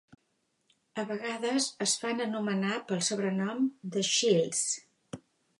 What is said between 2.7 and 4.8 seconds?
pel sobrenom The Shells.